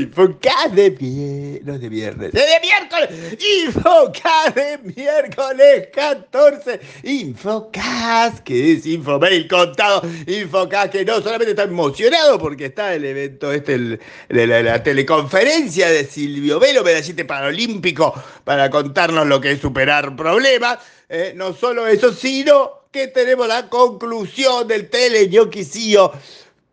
Infocast 0.00 0.74
de 0.74 0.90
viernes, 0.90 1.64
no 1.64 1.78
de 1.78 1.88
viernes, 1.88 2.32
de 2.32 2.42
miércoles, 2.62 3.38
Infocast 3.66 4.56
de 4.56 4.78
miércoles 4.78 5.88
14, 5.92 6.80
Infocast, 7.04 8.40
que 8.40 8.72
es 8.72 8.86
Infomail 8.86 9.46
contado, 9.46 10.02
Infocast 10.26 10.92
que 10.92 11.04
no 11.04 11.20
solamente 11.20 11.50
está 11.50 11.64
emocionado 11.64 12.38
porque 12.38 12.66
está 12.66 12.94
el 12.94 13.04
evento 13.04 13.52
este, 13.52 13.98
de 14.28 14.46
la, 14.46 14.82
teleconferencia 14.82 15.90
de 15.90 16.04
Silvio 16.04 16.58
Velo, 16.58 16.82
medallista 16.82 17.26
paralímpico, 17.26 18.14
para 18.44 18.70
contarnos 18.70 19.26
lo 19.26 19.40
que 19.40 19.52
es 19.52 19.60
superar 19.60 20.16
problemas, 20.16 20.78
eh, 21.08 21.32
no 21.36 21.54
solo 21.54 21.86
eso, 21.86 22.12
sino 22.12 22.80
que 22.90 23.08
tenemos 23.08 23.46
la 23.46 23.68
conclusión 23.68 24.66
del 24.66 24.88
teleñoquisío 24.90 26.12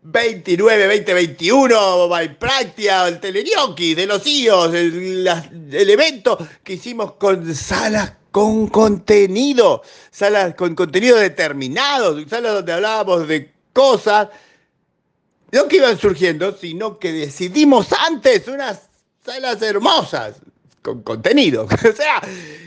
29-2021, 0.04 2.10
Valpractia, 2.10 3.08
el 3.08 3.20
teleñoqui 3.20 3.96
de 3.96 4.06
los 4.06 4.26
IOS, 4.26 4.73
el, 4.73 5.23
la- 5.23 5.50
evento 5.72 6.38
que 6.64 6.73
hicimos 6.73 7.14
con 7.14 7.54
salas 7.54 8.14
con 8.32 8.68
contenido, 8.68 9.82
salas 10.12 10.54
con 10.56 10.76
contenido 10.76 11.18
determinado, 11.18 12.18
salas 12.28 12.53
donde 12.53 12.73
hablábamos 12.73 13.28
de 13.28 13.52
cosas, 13.73 14.30
no 15.52 15.68
que 15.68 15.78
iban 15.78 15.98
surgiendo, 15.98 16.56
sino 16.56 17.00
que 17.00 17.12
decidimos 17.12 17.92
antes 17.94 18.48
unas 18.48 18.90
salas 19.25 19.62
hermosas, 19.62 20.36
con 20.81 21.02
contenido. 21.03 21.68
O 21.90 21.95
sea, 21.95 22.22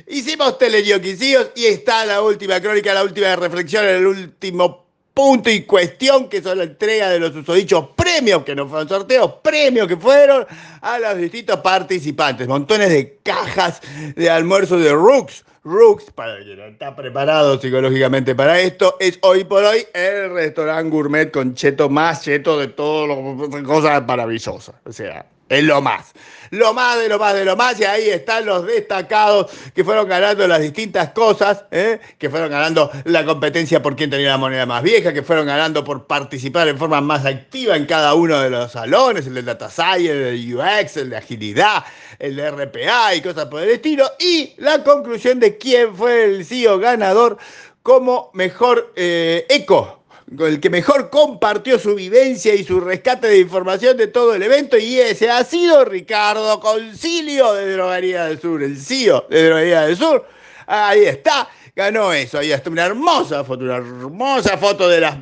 hicimos 0.08 0.58
teleñoquisíos 0.58 1.50
y 1.54 1.66
está 1.66 2.04
la 2.04 2.20
última 2.22 2.60
crónica, 2.60 2.92
la 2.92 3.04
última 3.04 3.36
reflexión, 3.36 3.84
el 3.86 4.06
último 4.06 4.89
punto 5.20 5.50
y 5.50 5.64
cuestión, 5.64 6.30
que 6.30 6.40
son 6.40 6.56
la 6.56 6.64
entrega 6.64 7.10
de 7.10 7.20
los 7.20 7.36
usodichos 7.36 7.88
premios, 7.94 8.42
que 8.42 8.54
no 8.54 8.66
fueron 8.66 8.88
sorteos, 8.88 9.34
premios 9.42 9.86
que 9.86 9.98
fueron 9.98 10.46
a 10.80 10.98
los 10.98 11.18
distintos 11.18 11.60
participantes. 11.60 12.48
Montones 12.48 12.88
de 12.88 13.18
cajas 13.22 13.82
de 14.16 14.30
almuerzo 14.30 14.78
de 14.78 14.90
Rooks. 14.94 15.44
Rooks, 15.62 16.04
para 16.14 16.38
el 16.38 16.46
que 16.46 16.56
no 16.56 16.64
está 16.64 16.96
preparado 16.96 17.60
psicológicamente 17.60 18.34
para 18.34 18.58
esto, 18.60 18.96
es 18.98 19.18
hoy 19.20 19.44
por 19.44 19.62
hoy 19.62 19.86
el 19.92 20.32
restaurante 20.32 20.88
gourmet 20.88 21.30
con 21.30 21.52
cheto 21.52 21.90
más 21.90 22.22
cheto 22.22 22.58
de 22.58 22.68
todas 22.68 23.06
las 23.06 23.62
cosas 23.62 24.02
maravillosas. 24.06 24.74
O 24.86 24.92
sea, 24.92 25.26
es 25.50 25.64
lo 25.64 25.82
más. 25.82 26.12
Lo 26.50 26.72
más 26.72 26.98
de 26.98 27.08
lo 27.08 27.18
más 27.18 27.34
de 27.34 27.44
lo 27.44 27.54
más, 27.56 27.78
y 27.78 27.84
ahí 27.84 28.08
están 28.08 28.44
los 28.44 28.66
destacados 28.66 29.52
que 29.72 29.84
fueron 29.84 30.08
ganando 30.08 30.48
las 30.48 30.60
distintas 30.60 31.10
cosas, 31.10 31.64
¿eh? 31.70 32.00
que 32.18 32.28
fueron 32.28 32.50
ganando 32.50 32.90
la 33.04 33.24
competencia 33.24 33.80
por 33.80 33.94
quién 33.94 34.10
tenía 34.10 34.30
la 34.30 34.38
moneda 34.38 34.66
más 34.66 34.82
vieja, 34.82 35.12
que 35.12 35.22
fueron 35.22 35.46
ganando 35.46 35.84
por 35.84 36.08
participar 36.08 36.66
en 36.66 36.76
forma 36.76 37.00
más 37.00 37.24
activa 37.24 37.76
en 37.76 37.86
cada 37.86 38.14
uno 38.14 38.40
de 38.40 38.50
los 38.50 38.72
salones, 38.72 39.28
el 39.28 39.34
de 39.34 39.42
Data 39.42 39.70
Science, 39.70 40.10
el 40.10 40.44
de 40.44 40.56
UX, 40.56 40.96
el 40.96 41.10
de 41.10 41.16
agilidad, 41.16 41.84
el 42.18 42.34
de 42.34 42.50
RPA 42.50 43.14
y 43.14 43.20
cosas 43.20 43.46
por 43.46 43.62
el 43.62 43.70
estilo, 43.70 44.10
y 44.18 44.54
la 44.58 44.82
conclusión 44.82 45.38
de 45.38 45.56
quién 45.56 45.94
fue 45.94 46.24
el 46.24 46.44
CEO 46.44 46.80
ganador 46.80 47.38
como 47.82 48.30
mejor 48.34 48.92
eh, 48.96 49.46
eco 49.48 49.99
el 50.38 50.60
que 50.60 50.70
mejor 50.70 51.10
compartió 51.10 51.78
su 51.78 51.94
vivencia 51.94 52.54
y 52.54 52.64
su 52.64 52.80
rescate 52.80 53.26
de 53.26 53.38
información 53.38 53.96
de 53.96 54.06
todo 54.06 54.34
el 54.34 54.42
evento, 54.42 54.78
y 54.78 55.00
ese 55.00 55.28
ha 55.28 55.42
sido 55.44 55.84
Ricardo 55.84 56.60
Concilio 56.60 57.52
de 57.54 57.72
Droguería 57.72 58.26
del 58.26 58.40
Sur, 58.40 58.62
el 58.62 58.76
CEO 58.78 59.26
de 59.28 59.46
Droguería 59.46 59.82
del 59.82 59.96
Sur. 59.96 60.26
Ahí 60.66 61.04
está, 61.04 61.48
ganó 61.74 62.12
eso, 62.12 62.38
ahí 62.38 62.52
está 62.52 62.70
una 62.70 62.86
hermosa 62.86 63.42
foto, 63.42 63.64
una 63.64 63.76
hermosa 63.76 64.56
foto 64.56 64.88
de 64.88 65.00
las 65.00 65.16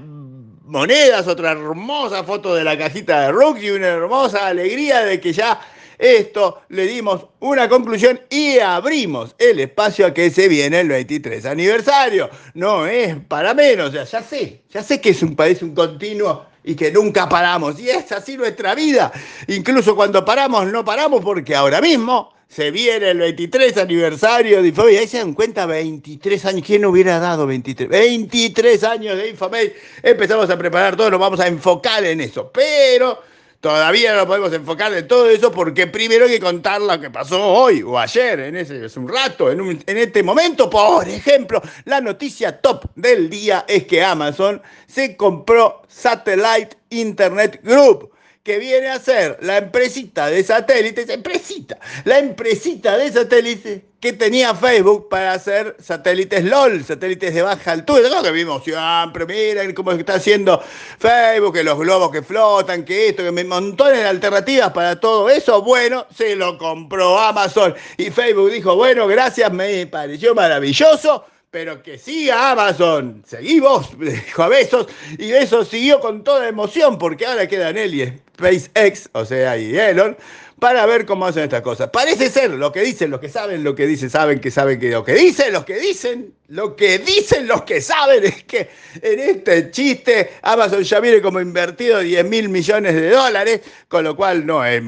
monedas, 0.66 1.26
otra 1.26 1.52
hermosa 1.52 2.22
foto 2.24 2.54
de 2.54 2.64
la 2.64 2.76
cajita 2.76 3.22
de 3.22 3.32
Rooks 3.32 3.62
y 3.62 3.70
una 3.70 3.86
hermosa 3.86 4.46
alegría 4.46 5.00
de 5.00 5.18
que 5.18 5.32
ya 5.32 5.58
esto 5.98 6.62
le 6.68 6.86
dimos 6.86 7.26
una 7.40 7.68
conclusión 7.68 8.20
y 8.30 8.58
abrimos 8.58 9.34
el 9.38 9.60
espacio 9.60 10.06
a 10.06 10.14
que 10.14 10.30
se 10.30 10.48
viene 10.48 10.80
el 10.80 10.88
23 10.88 11.44
aniversario. 11.46 12.30
No 12.54 12.86
es 12.86 13.16
para 13.26 13.52
menos, 13.54 13.92
sea, 13.92 14.04
ya 14.04 14.22
sé, 14.22 14.62
ya 14.70 14.82
sé 14.82 15.00
que 15.00 15.10
es 15.10 15.22
un 15.22 15.34
país 15.34 15.60
un 15.62 15.74
continuo 15.74 16.46
y 16.64 16.74
que 16.74 16.92
nunca 16.92 17.28
paramos. 17.28 17.80
Y 17.80 17.90
es 17.90 18.12
así 18.12 18.36
nuestra 18.36 18.74
vida. 18.74 19.10
Incluso 19.48 19.96
cuando 19.96 20.24
paramos, 20.24 20.66
no 20.66 20.84
paramos 20.84 21.22
porque 21.24 21.54
ahora 21.54 21.80
mismo 21.80 22.32
se 22.48 22.70
viene 22.70 23.10
el 23.10 23.18
23 23.18 23.76
aniversario 23.76 24.62
de 24.62 24.68
Infomail. 24.68 24.98
Ahí 24.98 25.08
se 25.08 25.18
dan 25.18 25.34
cuenta, 25.34 25.66
23 25.66 26.44
años. 26.46 26.62
¿Quién 26.66 26.84
hubiera 26.84 27.18
dado 27.18 27.46
23? 27.46 27.88
23 27.88 28.84
años 28.84 29.16
de 29.16 29.30
Infomail. 29.30 29.72
Empezamos 30.02 30.48
a 30.50 30.56
preparar 30.56 30.96
todo, 30.96 31.10
nos 31.10 31.20
vamos 31.20 31.40
a 31.40 31.46
enfocar 31.46 32.04
en 32.04 32.20
eso. 32.20 32.50
Pero 32.52 33.22
Todavía 33.60 34.14
no 34.14 34.24
podemos 34.24 34.52
enfocar 34.52 34.92
en 34.94 35.08
todo 35.08 35.28
eso 35.28 35.50
porque 35.50 35.88
primero 35.88 36.26
hay 36.26 36.30
que 36.30 36.40
contar 36.40 36.80
lo 36.80 37.00
que 37.00 37.10
pasó 37.10 37.44
hoy 37.44 37.82
o 37.82 37.98
ayer, 37.98 38.38
en 38.38 38.56
ese 38.56 38.84
hace 38.84 39.00
un 39.00 39.08
rato, 39.08 39.50
en, 39.50 39.82
en 39.84 39.96
este 39.98 40.22
momento. 40.22 40.70
Por 40.70 41.08
ejemplo, 41.08 41.60
la 41.84 42.00
noticia 42.00 42.60
top 42.60 42.84
del 42.94 43.28
día 43.28 43.64
es 43.66 43.84
que 43.86 44.04
Amazon 44.04 44.62
se 44.86 45.16
compró 45.16 45.82
Satellite 45.88 46.76
Internet 46.90 47.60
Group 47.64 48.12
que 48.44 48.58
viene 48.58 48.88
a 48.88 48.98
ser 48.98 49.36
la 49.42 49.58
empresita 49.58 50.28
de 50.28 50.42
satélites, 50.42 51.08
empresita, 51.10 51.78
la 52.04 52.18
empresita 52.18 52.96
de 52.96 53.12
satélites 53.12 53.82
que 54.00 54.12
tenía 54.12 54.54
Facebook 54.54 55.08
para 55.08 55.32
hacer 55.32 55.76
satélites 55.80 56.44
LOL, 56.44 56.84
satélites 56.84 57.34
de 57.34 57.42
baja 57.42 57.72
altura. 57.72 58.08
Lo 58.08 58.22
que 58.22 58.30
vimos 58.30 58.62
siempre, 58.62 59.26
miren 59.26 59.74
cómo 59.74 59.90
está 59.92 60.14
haciendo 60.14 60.62
Facebook, 60.98 61.54
que 61.54 61.64
los 61.64 61.76
globos 61.78 62.12
que 62.12 62.22
flotan, 62.22 62.84
que 62.84 63.08
esto, 63.08 63.24
que 63.24 63.32
me- 63.32 63.42
montones 63.44 63.98
de 63.98 64.06
alternativas 64.06 64.70
para 64.72 65.00
todo 65.00 65.28
eso. 65.28 65.62
Bueno, 65.62 66.06
se 66.16 66.36
lo 66.36 66.56
compró 66.58 67.18
Amazon 67.18 67.74
y 67.96 68.10
Facebook 68.10 68.52
dijo, 68.52 68.76
bueno, 68.76 69.08
gracias, 69.08 69.52
me 69.52 69.86
pareció 69.86 70.34
maravilloso. 70.34 71.24
Pero 71.50 71.82
que 71.82 71.96
siga 71.96 72.50
Amazon. 72.50 73.24
Seguí 73.26 73.58
vos, 73.58 73.88
dijo 73.98 74.42
a 74.42 74.48
Besos. 74.48 74.86
Y 75.18 75.30
Besos 75.32 75.66
siguió 75.68 75.98
con 75.98 76.22
toda 76.22 76.46
emoción 76.46 76.98
porque 76.98 77.24
ahora 77.26 77.48
quedan 77.48 77.78
él 77.78 77.94
y 77.94 78.06
SpaceX, 78.36 79.08
o 79.12 79.24
sea, 79.24 79.56
y 79.56 79.74
Elon, 79.76 80.14
para 80.58 80.86
ver 80.86 81.06
cómo 81.06 81.26
hacen 81.26 81.44
estas 81.44 81.62
cosas. 81.62 81.90
Parece 81.90 82.30
ser 82.30 82.50
lo 82.50 82.72
que 82.72 82.80
dicen, 82.80 83.10
los 83.10 83.20
que 83.20 83.28
saben 83.28 83.64
lo 83.64 83.74
que 83.74 83.86
dicen, 83.86 84.10
saben 84.10 84.40
que 84.40 84.50
saben 84.50 84.80
que 84.80 84.90
lo 84.90 85.04
que 85.04 85.14
dicen, 85.14 85.52
los 85.52 85.64
que 85.64 85.78
dicen, 85.78 86.34
lo 86.48 86.74
que 86.76 86.98
dicen 86.98 87.46
los 87.46 87.64
que 87.64 87.82
saben 87.82 88.24
es 88.24 88.42
que 88.44 88.70
en 89.02 89.20
este 89.20 89.70
chiste 89.70 90.32
Amazon 90.40 90.82
ya 90.82 90.98
viene 90.98 91.20
como 91.20 91.40
invertido 91.40 91.98
10 91.98 92.24
mil 92.24 92.48
millones 92.48 92.94
de 92.94 93.10
dólares, 93.10 93.60
con 93.86 94.04
lo 94.04 94.16
cual 94.16 94.46
no 94.46 94.64
es 94.64 94.82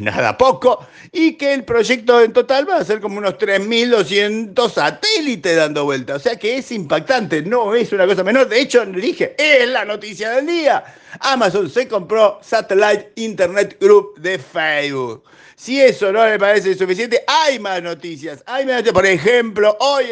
nada 0.00 0.36
poco, 0.36 0.84
y 1.12 1.34
que 1.34 1.54
el 1.54 1.64
proyecto 1.64 2.20
en 2.20 2.32
total 2.32 2.68
va 2.68 2.78
a 2.78 2.84
ser 2.84 3.00
como 3.00 3.18
unos 3.18 3.34
3.200 3.34 4.72
satélites 4.72 5.56
dando 5.56 5.84
vuelta. 5.84 6.16
O 6.16 6.18
sea 6.18 6.34
que 6.36 6.56
es 6.56 6.72
impactante, 6.72 7.42
no 7.42 7.76
es 7.76 7.92
una 7.92 8.04
cosa 8.04 8.24
menor. 8.24 8.48
De 8.48 8.60
hecho, 8.60 8.84
dije, 8.84 9.36
es 9.38 9.68
la 9.68 9.84
noticia 9.84 10.30
del 10.30 10.46
día. 10.46 10.82
Amazon 11.20 11.70
se 11.70 11.86
compró 11.86 12.40
Satellite 12.42 13.12
Internet 13.16 13.76
Group 13.80 14.18
de 14.18 14.36
Facebook. 14.36 15.22
Si 15.54 15.80
eso 15.80 16.10
no 16.10 16.26
le 16.26 16.40
parece 16.40 16.74
suficiente, 16.74 17.22
hay 17.24 17.60
más 17.60 17.80
noticias. 17.80 18.42
Hay 18.46 18.64
más 18.64 18.76
noticias. 18.76 18.94
Por 18.94 19.06
ejemplo, 19.06 19.76
hoy 19.78 20.06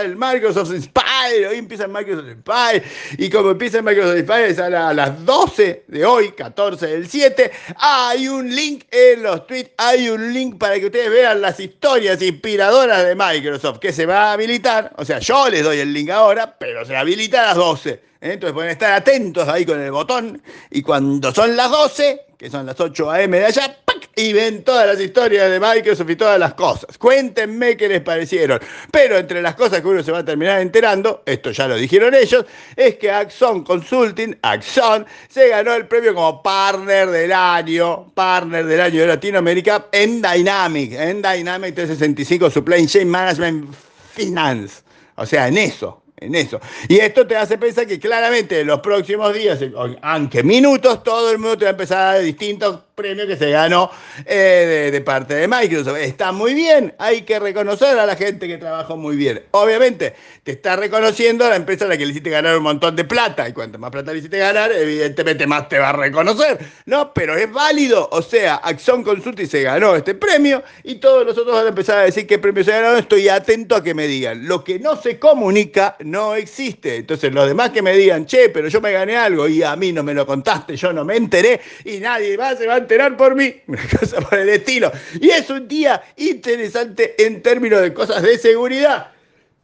empieza 0.00 0.02
el 0.02 0.16
Microsoft 0.16 0.74
Inspire. 0.74 1.46
Hoy 1.48 1.58
empieza 1.58 1.84
el 1.84 1.90
Microsoft 1.90 2.28
Inspire. 2.28 2.82
Y 3.18 3.30
como 3.30 3.50
empieza 3.50 3.78
el 3.78 3.84
Microsoft 3.84 4.16
Inspire, 4.18 4.48
es 4.48 4.58
a, 4.58 4.68
la- 4.70 4.88
a 4.90 4.94
las 4.94 5.24
12 5.24 5.84
de 5.88 6.04
hoy, 6.04 6.32
14 6.32 6.86
del 6.86 7.08
7. 7.08 7.50
Hay 7.76 8.28
un 8.28 8.54
link 8.54 8.84
en 8.90 9.22
los 9.22 9.46
tweets. 9.46 9.70
Hay 9.76 10.08
un 10.08 10.32
link 10.32 10.58
para 10.58 10.78
que 10.78 10.86
ustedes 10.86 11.10
vean 11.10 11.40
las 11.40 11.58
historias 11.60 12.20
inspiradoras 12.22 13.04
de 13.04 13.14
Microsoft 13.14 13.78
que 13.78 13.92
se 13.92 14.06
va 14.06 14.30
a 14.30 14.32
habilitar. 14.32 14.92
O 14.96 15.04
sea, 15.04 15.18
yo 15.18 15.48
les 15.48 15.62
doy 15.64 15.78
el 15.80 15.92
link 15.92 16.10
ahora, 16.10 16.56
pero 16.58 16.84
se 16.84 16.96
habilita 16.96 17.42
a 17.42 17.46
las 17.48 17.56
12. 17.56 17.90
¿eh? 17.90 18.00
Entonces 18.20 18.52
pueden 18.54 18.70
estar 18.70 18.92
atentos 18.92 19.48
ahí 19.48 19.64
con 19.64 19.80
el 19.80 19.90
botón. 19.90 20.42
Y 20.70 20.82
cuando 20.82 21.32
son 21.32 21.56
las 21.56 21.70
12, 21.70 22.20
que 22.38 22.50
son 22.50 22.66
las 22.66 22.78
8 22.80 23.10
a.m. 23.10 23.38
de 23.38 23.44
allá. 23.46 23.76
Y 24.18 24.32
ven 24.32 24.64
todas 24.64 24.84
las 24.84 25.00
historias 25.00 25.48
de 25.48 25.60
Microsoft 25.60 26.10
y 26.10 26.16
todas 26.16 26.40
las 26.40 26.54
cosas. 26.54 26.98
Cuéntenme 26.98 27.76
qué 27.76 27.88
les 27.88 28.00
parecieron. 28.00 28.58
Pero 28.90 29.16
entre 29.16 29.40
las 29.40 29.54
cosas 29.54 29.80
que 29.80 29.86
uno 29.86 30.02
se 30.02 30.10
va 30.10 30.18
a 30.18 30.24
terminar 30.24 30.60
enterando, 30.60 31.22
esto 31.24 31.52
ya 31.52 31.68
lo 31.68 31.76
dijeron 31.76 32.12
ellos, 32.16 32.44
es 32.74 32.96
que 32.96 33.12
Axon 33.12 33.62
Consulting, 33.62 34.36
Axon, 34.42 35.06
se 35.28 35.50
ganó 35.50 35.72
el 35.72 35.86
premio 35.86 36.16
como 36.16 36.42
partner 36.42 37.08
del 37.10 37.32
año, 37.32 38.10
partner 38.12 38.66
del 38.66 38.80
año 38.80 39.02
de 39.02 39.06
Latinoamérica 39.06 39.86
en 39.92 40.20
Dynamic, 40.20 40.94
en 40.94 41.22
Dynamic 41.22 41.76
365 41.76 42.50
Supply 42.50 42.88
Chain 42.88 43.08
Management 43.08 43.72
Finance. 44.14 44.82
O 45.14 45.24
sea, 45.26 45.46
en 45.46 45.58
eso, 45.58 46.02
en 46.16 46.34
eso. 46.34 46.60
Y 46.88 46.98
esto 46.98 47.24
te 47.24 47.36
hace 47.36 47.56
pensar 47.56 47.86
que 47.86 48.00
claramente 48.00 48.62
en 48.62 48.66
los 48.66 48.80
próximos 48.80 49.32
días, 49.32 49.60
aunque 50.02 50.42
minutos, 50.42 51.04
todo 51.04 51.30
el 51.30 51.38
mundo 51.38 51.58
te 51.58 51.66
va 51.66 51.70
a 51.70 51.72
empezar 51.72 51.98
a 51.98 52.14
dar 52.14 52.22
distintos 52.22 52.87
premio 52.98 53.28
que 53.28 53.36
se 53.36 53.50
ganó 53.50 53.90
eh, 54.26 54.90
de, 54.90 55.00
parte 55.00 55.34
de 55.34 55.46
Microsoft. 55.46 55.98
Está 55.98 56.32
muy 56.32 56.52
bien, 56.52 56.92
hay 56.98 57.22
que 57.22 57.38
reconocer 57.38 57.96
a 57.96 58.04
la 58.04 58.16
gente 58.16 58.48
que 58.48 58.58
trabajó 58.58 58.96
muy 58.96 59.16
bien. 59.16 59.40
Obviamente, 59.52 60.14
te 60.42 60.52
está 60.52 60.74
reconociendo 60.74 61.48
la 61.48 61.54
empresa 61.54 61.84
a 61.84 61.88
la 61.88 61.96
que 61.96 62.04
le 62.04 62.10
hiciste 62.10 62.28
ganar 62.28 62.56
un 62.56 62.64
montón 62.64 62.96
de 62.96 63.04
plata, 63.04 63.48
y 63.48 63.52
cuanto 63.52 63.78
más 63.78 63.92
plata 63.92 64.12
le 64.12 64.18
hiciste 64.18 64.38
ganar, 64.38 64.72
evidentemente 64.72 65.46
más 65.46 65.68
te 65.68 65.78
va 65.78 65.90
a 65.90 65.92
reconocer, 65.92 66.58
¿no? 66.86 67.14
Pero 67.14 67.36
es 67.36 67.50
válido, 67.52 68.08
o 68.10 68.20
sea, 68.20 68.56
Axon 68.56 69.04
Consulting 69.04 69.46
se 69.46 69.62
ganó 69.62 69.94
este 69.94 70.14
premio, 70.16 70.64
y 70.82 70.96
todos 70.96 71.24
nosotros 71.24 71.54
van 71.54 71.66
a 71.66 71.68
empezar 71.68 71.98
a 71.98 72.02
decir 72.02 72.26
qué 72.26 72.38
premio 72.40 72.64
se 72.64 72.72
ganó, 72.72 72.98
estoy 72.98 73.28
atento 73.28 73.76
a 73.76 73.82
que 73.82 73.94
me 73.94 74.08
digan. 74.08 74.48
Lo 74.48 74.64
que 74.64 74.80
no 74.80 74.96
se 74.96 75.20
comunica 75.20 75.96
no 76.00 76.34
existe. 76.34 76.96
Entonces, 76.96 77.32
los 77.32 77.46
demás 77.46 77.70
que 77.70 77.80
me 77.80 77.92
digan, 77.92 78.26
che, 78.26 78.48
pero 78.48 78.66
yo 78.66 78.80
me 78.80 78.90
gané 78.90 79.16
algo 79.16 79.46
y 79.46 79.62
a 79.62 79.76
mí 79.76 79.92
no 79.92 80.02
me 80.02 80.14
lo 80.14 80.26
contaste, 80.26 80.74
yo 80.76 80.92
no 80.92 81.04
me 81.04 81.16
enteré, 81.16 81.60
y 81.84 81.98
nadie 81.98 82.36
más 82.36 82.58
se 82.58 82.66
va 82.66 82.74
a 82.74 82.87
enterar 82.88 83.18
por 83.18 83.34
mí, 83.34 83.54
una 83.66 83.86
cosa 84.00 84.20
por 84.22 84.38
el 84.38 84.48
estilo. 84.48 84.90
Y 85.20 85.30
es 85.30 85.50
un 85.50 85.68
día 85.68 86.02
interesante 86.16 87.14
en 87.24 87.42
términos 87.42 87.82
de 87.82 87.92
cosas 87.92 88.22
de 88.22 88.38
seguridad. 88.38 89.12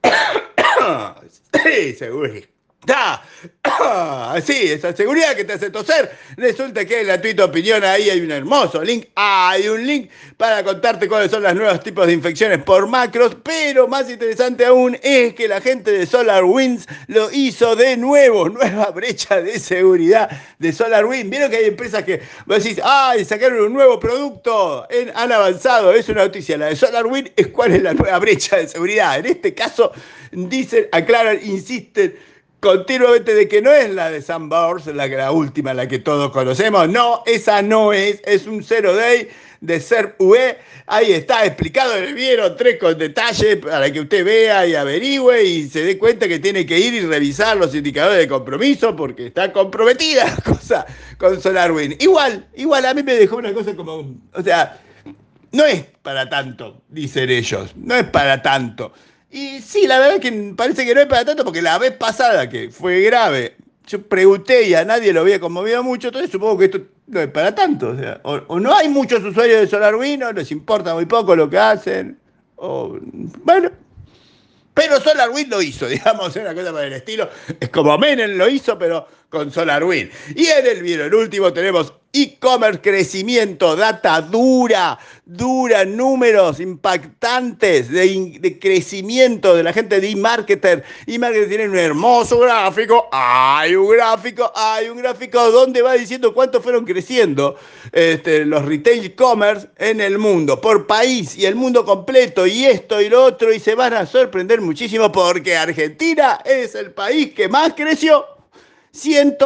sí, 1.64 1.94
seguridad. 1.94 2.53
Ah, 2.92 3.22
sí, 4.44 4.72
esa 4.72 4.94
seguridad 4.94 5.34
que 5.34 5.44
te 5.44 5.54
hace 5.54 5.70
toser. 5.70 6.10
Resulta 6.36 6.84
que 6.84 7.00
en 7.00 7.06
la 7.06 7.20
Twitter 7.20 7.44
opinión 7.44 7.82
ahí 7.84 8.10
hay 8.10 8.20
un 8.20 8.30
hermoso 8.30 8.82
link. 8.82 9.06
hay 9.14 9.68
un 9.68 9.86
link 9.86 10.10
para 10.36 10.62
contarte 10.62 11.08
cuáles 11.08 11.30
son 11.30 11.42
los 11.42 11.54
nuevos 11.54 11.80
tipos 11.80 12.06
de 12.06 12.12
infecciones 12.12 12.62
por 12.62 12.86
macros. 12.86 13.36
Pero 13.42 13.88
más 13.88 14.10
interesante 14.10 14.66
aún 14.66 14.98
es 15.02 15.34
que 15.34 15.48
la 15.48 15.60
gente 15.60 15.92
de 15.92 16.06
SolarWinds 16.06 16.86
lo 17.08 17.30
hizo 17.30 17.74
de 17.76 17.96
nuevo. 17.96 18.48
Nueva 18.54 18.90
brecha 18.90 19.40
de 19.40 19.58
seguridad 19.58 20.30
de 20.58 20.72
SolarWinds. 20.72 21.30
Vieron 21.30 21.50
que 21.50 21.56
hay 21.56 21.64
empresas 21.66 22.04
que 22.04 22.20
vos 22.46 22.62
decís, 22.62 22.80
ay, 22.84 23.24
sacaron 23.24 23.60
un 23.60 23.72
nuevo 23.72 23.98
producto. 23.98 24.86
han 25.14 25.32
avanzado. 25.32 25.92
Es 25.92 26.08
una 26.08 26.24
noticia. 26.24 26.58
La 26.58 26.66
de 26.66 26.76
SolarWinds 26.76 27.32
es 27.36 27.48
cuál 27.48 27.72
es 27.72 27.82
la 27.82 27.94
nueva 27.94 28.18
brecha 28.18 28.56
de 28.56 28.68
seguridad. 28.68 29.18
En 29.18 29.26
este 29.26 29.54
caso, 29.54 29.92
dicen, 30.32 30.88
aclaran, 30.92 31.38
insisten 31.42 32.14
continuamente 32.64 33.34
de 33.34 33.46
que 33.46 33.60
no 33.60 33.70
es 33.70 33.90
la 33.90 34.10
de 34.10 34.22
Sunburst, 34.22 34.86
la, 34.86 35.06
la 35.06 35.30
última, 35.32 35.74
la 35.74 35.86
que 35.86 35.98
todos 35.98 36.32
conocemos. 36.32 36.88
No, 36.88 37.22
esa 37.26 37.60
no 37.60 37.92
es, 37.92 38.22
es 38.24 38.46
un 38.46 38.64
zero 38.64 38.96
day 38.96 39.28
de 39.60 39.80
ser. 39.80 40.16
Ahí 40.86 41.12
está 41.12 41.44
explicado 41.44 41.94
el 41.94 42.14
video, 42.14 42.56
tres 42.56 42.78
con 42.80 42.96
detalle 42.96 43.58
para 43.58 43.92
que 43.92 44.00
usted 44.00 44.24
vea 44.24 44.66
y 44.66 44.74
averigüe 44.74 45.44
y 45.44 45.68
se 45.68 45.84
dé 45.84 45.98
cuenta 45.98 46.26
que 46.26 46.38
tiene 46.38 46.64
que 46.64 46.78
ir 46.78 46.94
y 46.94 47.00
revisar 47.02 47.58
los 47.58 47.74
indicadores 47.74 48.18
de 48.18 48.28
compromiso 48.28 48.96
porque 48.96 49.26
está 49.26 49.52
comprometida 49.52 50.24
la 50.24 50.36
cosa 50.52 50.86
con 51.18 51.38
SolarWind. 51.40 52.00
Igual, 52.00 52.46
igual, 52.56 52.86
a 52.86 52.94
mí 52.94 53.02
me 53.02 53.14
dejó 53.14 53.36
una 53.36 53.52
cosa 53.52 53.76
como, 53.76 54.10
o 54.32 54.42
sea, 54.42 54.80
no 55.52 55.66
es 55.66 55.84
para 56.00 56.30
tanto, 56.30 56.82
dicen 56.88 57.28
ellos, 57.28 57.74
no 57.76 57.94
es 57.94 58.04
para 58.04 58.40
tanto. 58.40 58.94
Y 59.34 59.60
sí, 59.62 59.88
la 59.88 59.98
verdad 59.98 60.14
es 60.14 60.20
que 60.20 60.54
parece 60.56 60.86
que 60.86 60.94
no 60.94 61.00
es 61.00 61.08
para 61.08 61.24
tanto, 61.24 61.42
porque 61.42 61.60
la 61.60 61.76
vez 61.76 61.90
pasada 61.96 62.48
que 62.48 62.70
fue 62.70 63.00
grave, 63.00 63.56
yo 63.84 64.00
pregunté 64.00 64.62
y 64.62 64.74
a 64.74 64.84
nadie 64.84 65.12
lo 65.12 65.22
había 65.22 65.40
conmovido 65.40 65.82
mucho, 65.82 66.06
entonces 66.06 66.30
supongo 66.30 66.56
que 66.56 66.66
esto 66.66 66.82
no 67.08 67.18
es 67.18 67.26
para 67.32 67.52
tanto. 67.52 67.96
O, 68.22 68.60
no 68.60 68.72
hay 68.72 68.88
muchos 68.88 69.24
usuarios 69.24 69.62
de 69.62 69.66
SolarWind, 69.66 70.22
o 70.22 70.32
les 70.32 70.52
importa 70.52 70.94
muy 70.94 71.06
poco 71.06 71.34
lo 71.34 71.50
que 71.50 71.58
hacen, 71.58 72.16
o 72.54 72.96
bueno. 73.42 73.72
Pero 74.72 75.00
SolarWind 75.00 75.50
lo 75.50 75.60
hizo, 75.60 75.88
digamos, 75.88 76.36
una 76.36 76.54
cosa 76.54 76.72
para 76.72 76.86
el 76.86 76.92
estilo. 76.92 77.28
Es 77.58 77.70
como 77.70 77.98
Menem 77.98 78.38
lo 78.38 78.48
hizo, 78.48 78.78
pero 78.78 79.08
con 79.30 79.50
SolarWind. 79.50 80.12
Y 80.36 80.46
en 80.46 80.64
el 80.64 80.80
video, 80.80 81.06
el 81.06 81.14
último, 81.14 81.52
tenemos 81.52 81.92
e-commerce, 82.14 82.80
crecimiento, 82.80 83.74
data 83.74 84.20
dura, 84.20 84.96
dura, 85.26 85.84
números 85.84 86.60
impactantes 86.60 87.90
de, 87.90 88.58
crecimiento 88.60 89.56
de 89.56 89.64
la 89.64 89.72
gente 89.72 90.00
de 90.00 90.10
e-marketer. 90.10 90.84
E-marketer 91.08 91.48
tiene 91.48 91.68
un 91.68 91.76
hermoso 91.76 92.38
gráfico, 92.38 93.08
hay 93.10 93.74
un 93.74 93.90
gráfico, 93.90 94.52
hay 94.54 94.88
un 94.88 94.98
gráfico 94.98 95.50
donde 95.50 95.82
va 95.82 95.94
diciendo 95.94 96.32
cuánto 96.32 96.62
fueron 96.62 96.84
creciendo 96.84 97.56
este, 97.90 98.44
los 98.44 98.64
retail 98.64 99.04
e-commerce 99.04 99.68
en 99.76 100.00
el 100.00 100.18
mundo, 100.18 100.60
por 100.60 100.86
país 100.86 101.36
y 101.36 101.46
el 101.46 101.56
mundo 101.56 101.84
completo, 101.84 102.46
y 102.46 102.64
esto 102.64 103.00
y 103.00 103.08
lo 103.08 103.24
otro, 103.24 103.52
y 103.52 103.58
se 103.58 103.74
van 103.74 103.92
a 103.92 104.06
sorprender 104.06 104.60
muchísimo 104.60 105.10
porque 105.10 105.56
Argentina 105.56 106.38
es 106.44 106.76
el 106.76 106.92
país 106.92 107.34
que 107.34 107.48
más 107.48 107.74
creció. 107.74 108.24
100 108.92 109.38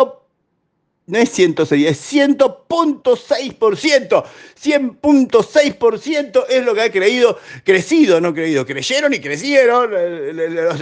no 1.08 1.18
es 1.18 1.30
106, 1.30 1.86
es 1.86 2.12
100.6%. 2.12 4.24
100.6% 4.62 6.44
es 6.48 6.64
lo 6.64 6.74
que 6.74 6.82
ha 6.82 6.92
creído, 6.92 7.38
crecido, 7.64 8.20
no 8.20 8.34
creído, 8.34 8.66
creyeron 8.66 9.14
y 9.14 9.18
crecieron 9.18 9.90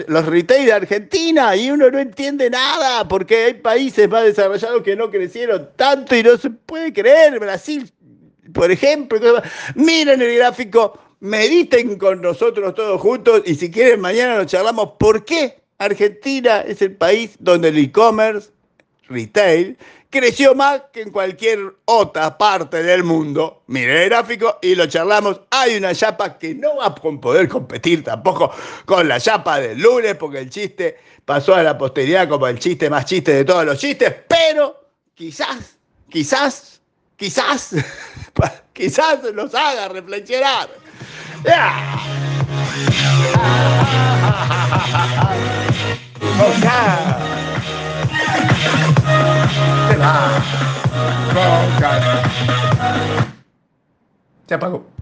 los, 0.08 0.26
retail 0.26 0.66
de 0.66 0.72
Argentina 0.72 1.54
y 1.54 1.70
uno 1.70 1.88
no 1.90 2.00
entiende 2.00 2.50
nada 2.50 3.06
porque 3.06 3.44
hay 3.44 3.54
países 3.54 4.08
más 4.08 4.24
desarrollados 4.24 4.82
que 4.82 4.96
no 4.96 5.10
crecieron 5.10 5.70
tanto 5.76 6.16
y 6.16 6.24
no 6.24 6.36
se 6.36 6.50
puede 6.50 6.92
creer. 6.92 7.38
Brasil, 7.38 7.88
por 8.52 8.72
ejemplo, 8.72 9.20
miren 9.76 10.20
el 10.20 10.38
gráfico, 10.38 10.98
mediten 11.20 11.98
con 11.98 12.20
nosotros 12.20 12.74
todos 12.74 13.00
juntos 13.00 13.42
y 13.46 13.54
si 13.54 13.70
quieren 13.70 14.00
mañana 14.00 14.38
nos 14.38 14.46
charlamos 14.46 14.94
por 14.98 15.24
qué 15.24 15.60
Argentina 15.78 16.62
es 16.62 16.82
el 16.82 16.96
país 16.96 17.36
donde 17.38 17.68
el 17.68 17.78
e-commerce 17.78 18.50
retail 19.08 19.78
creció 20.16 20.54
más 20.54 20.82
que 20.92 21.02
en 21.02 21.10
cualquier 21.10 21.74
otra 21.84 22.38
parte 22.38 22.82
del 22.82 23.04
mundo. 23.04 23.62
Mire 23.66 24.04
el 24.04 24.10
gráfico 24.10 24.58
y 24.62 24.74
lo 24.74 24.86
charlamos. 24.86 25.40
Hay 25.50 25.76
una 25.76 25.94
chapa 25.94 26.38
que 26.38 26.54
no 26.54 26.76
va 26.76 26.86
a 26.86 26.94
poder 26.94 27.48
competir 27.48 28.02
tampoco 28.02 28.50
con 28.84 29.08
la 29.08 29.20
chapa 29.20 29.60
del 29.60 29.78
lunes, 29.78 30.16
porque 30.16 30.38
el 30.38 30.50
chiste 30.50 30.96
pasó 31.24 31.54
a 31.54 31.62
la 31.62 31.76
posteridad 31.76 32.28
como 32.28 32.46
el 32.46 32.58
chiste 32.58 32.88
más 32.88 33.04
chiste 33.04 33.32
de 33.32 33.44
todos 33.44 33.64
los 33.64 33.78
chistes, 33.78 34.14
pero 34.28 34.88
quizás, 35.14 35.76
quizás, 36.08 36.80
quizás, 37.16 37.74
quizás 38.72 39.22
nos 39.34 39.54
haga 39.54 39.88
reflexionar. 39.88 40.68
Ah. 50.08 50.40
Se 54.46 54.54
apagó. 54.54 54.86